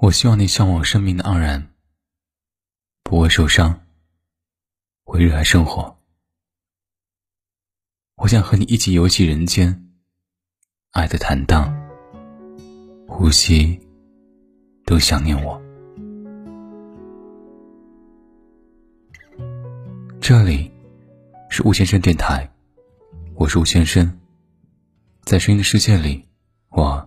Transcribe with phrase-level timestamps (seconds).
[0.00, 1.72] 我希望你向往生命的盎然，
[3.02, 3.84] 不会受伤，
[5.02, 5.98] 会热爱生活。
[8.14, 9.88] 我想和你一起游戏人间，
[10.92, 11.76] 爱的坦荡，
[13.08, 13.80] 呼吸
[14.86, 15.60] 都想念我。
[20.20, 20.70] 这里
[21.50, 22.48] 是吴先生电台，
[23.34, 24.16] 我是吴先生，
[25.24, 26.24] 在声音的世界里，
[26.68, 27.04] 我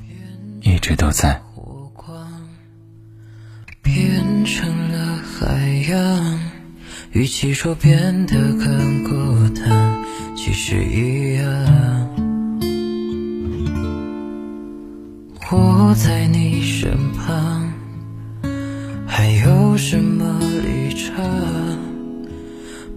[0.59, 1.41] 一直都在。
[4.45, 6.39] 成了海洋，
[7.11, 10.03] 与其说变得更孤单，
[10.35, 11.47] 其实一样。
[15.51, 17.73] 我在你身旁，
[19.05, 21.21] 还有什么立场？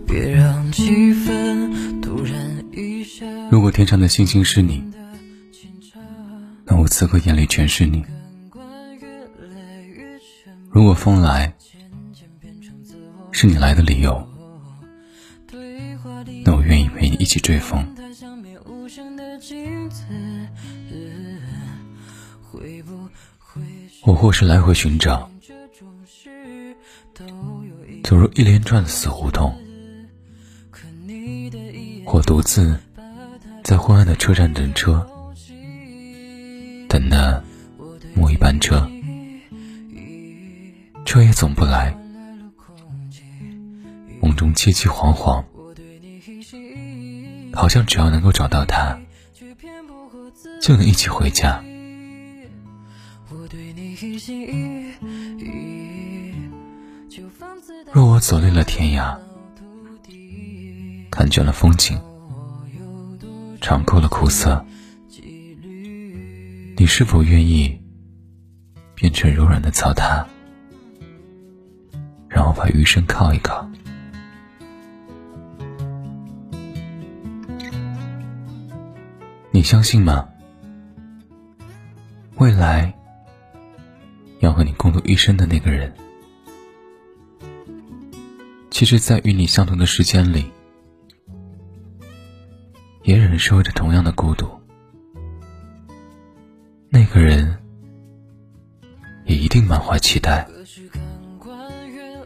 [0.07, 3.27] 别让气氛突然一下。
[3.51, 4.85] 如果天上的星星是你，
[6.65, 8.05] 那我此刻眼里全是你。
[10.75, 11.55] 如果风来，
[13.31, 14.29] 是你来的理由，
[16.45, 17.87] 那我愿意陪你一起追风。
[24.03, 25.31] 我或是来回寻找，
[28.03, 29.57] 走入一连串的死胡同，
[32.05, 32.77] 或独自
[33.63, 35.09] 在昏暗的车站等车，
[36.89, 37.41] 等那
[38.17, 38.91] 末一班车。
[41.15, 41.97] 车也总不来，
[44.21, 45.45] 梦中凄凄惶惶，
[47.53, 48.99] 好像只要能够找到他，
[50.61, 51.63] 就能一起回家。
[57.93, 59.17] 若我走累了天涯，
[61.13, 61.97] 看倦了风景，
[63.61, 64.67] 尝够了苦涩，
[66.77, 67.81] 你是否愿意
[68.97, 70.27] 变成柔软的草榻？
[72.55, 73.69] 我把余生靠一靠。
[79.51, 80.29] 你相信吗？
[82.37, 82.95] 未来
[84.39, 85.93] 要和你共度一生的那个人，
[88.71, 90.49] 其实，在与你相同的时间里，
[93.03, 94.49] 也忍受着同样的孤独。
[96.89, 97.59] 那个人
[99.25, 100.47] 也一定满怀期待。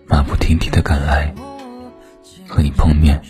[0.09, 1.35] 马不停蹄的赶来，
[2.47, 3.21] 和你碰面。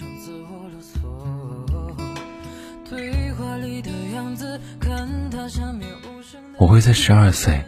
[6.57, 7.65] 我会在十二岁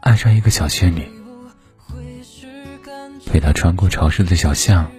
[0.00, 1.10] 爱上一个小仙女，
[3.26, 4.90] 陪她穿过潮湿的小巷，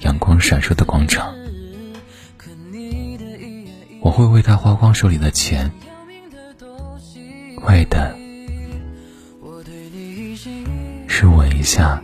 [0.00, 1.34] 阳光闪烁的广场。
[4.00, 5.70] 我会为她花光手里的钱，
[7.66, 8.16] 为的。
[11.20, 12.00] 是吻一下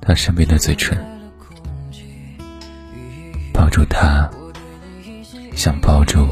[0.00, 0.96] 他身边的嘴唇，
[3.52, 4.30] 抱住他，
[5.56, 6.28] 想抱住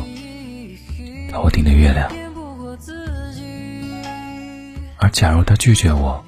[1.29, 2.09] 头顶的月亮。
[4.99, 6.25] 而假如他拒绝我，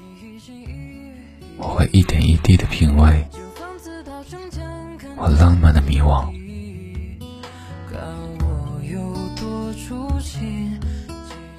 [1.57, 3.25] 我会一点一滴的品味
[5.17, 6.29] 我浪漫的迷惘。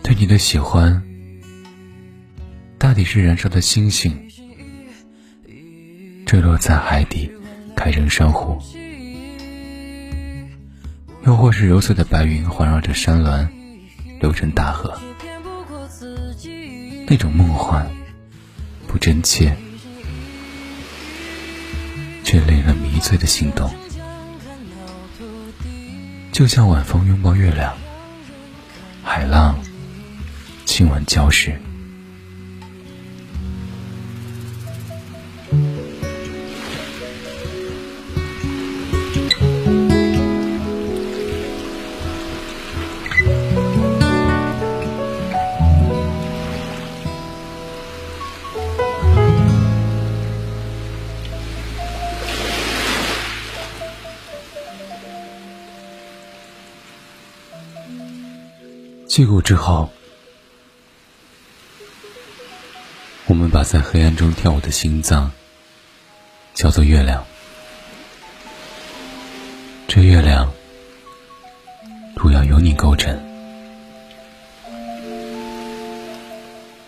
[0.04, 1.02] 对你的喜欢。
[2.92, 4.28] 到底是燃烧的星星，
[6.26, 7.32] 坠落在海底，
[7.74, 8.62] 开成珊瑚；
[11.26, 13.48] 又或是揉碎的白云，环绕着山峦，
[14.20, 15.00] 流成大河。
[17.08, 17.90] 那种梦幻，
[18.90, 19.56] 不真切，
[22.26, 23.74] 却令人迷醉的心动，
[26.34, 27.74] 就像晚风拥抱月亮，
[29.02, 29.58] 海浪
[30.66, 31.58] 亲吻礁石。
[59.12, 59.90] 击鼓之后，
[63.26, 65.34] 我们把在黑暗中跳舞的心脏
[66.54, 67.26] 叫做月亮。
[69.86, 70.50] 这月亮
[72.16, 73.22] 主要由你构成。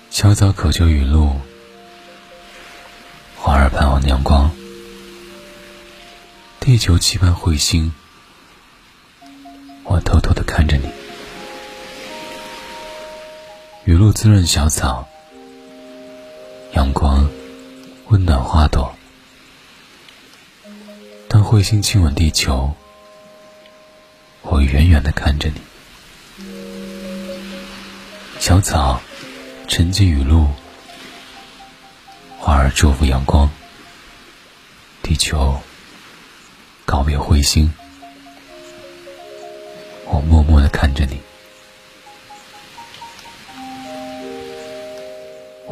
[0.09, 1.41] 小草渴求雨露，
[3.35, 4.49] 花儿盼望阳光，
[6.61, 7.91] 地球期盼彗星。
[9.83, 11.02] 我偷偷的看着你。
[13.85, 15.05] 雨露滋润小草，
[16.71, 17.29] 阳光
[18.07, 18.95] 温暖花朵。
[21.27, 22.73] 当彗星亲吻地球，
[24.41, 25.61] 我远远的看着你。
[28.39, 29.01] 小草
[29.67, 30.47] 沉浸雨露，
[32.39, 33.49] 花儿祝福阳光，
[35.01, 35.59] 地球
[36.85, 37.73] 告别彗星。
[40.05, 41.19] 我默默的看着你，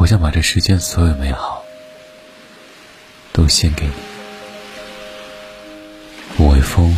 [0.02, 1.64] 我想把这世间所有美好
[3.32, 3.94] 都献给你，
[6.36, 6.98] 不为风，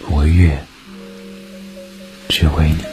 [0.00, 0.62] 不为月，
[2.28, 2.84] 只为你。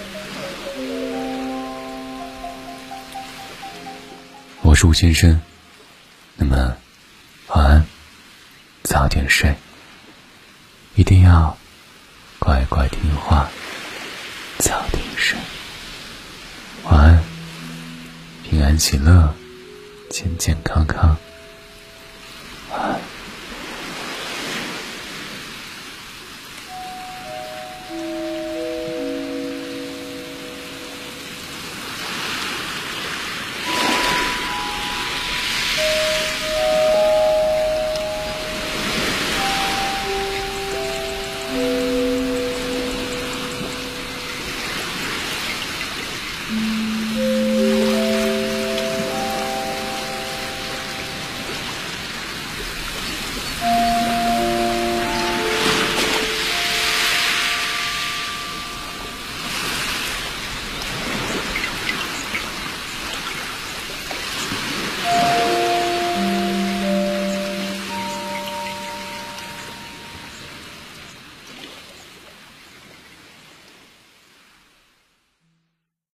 [4.61, 5.41] 我是吴先生，
[6.37, 6.77] 那么
[7.47, 7.85] 晚安，
[8.83, 9.53] 早点睡，
[10.95, 11.57] 一定要。
[12.39, 13.49] 乖乖听话，
[14.59, 15.37] 早点睡，
[16.85, 17.20] 晚安，
[18.51, 19.33] 平安喜乐，
[20.09, 21.15] 健健康康。